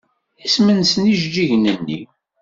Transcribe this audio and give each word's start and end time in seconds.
Isem-nsen 0.45 1.03
yijeǧǧigen-nni? 1.07 2.01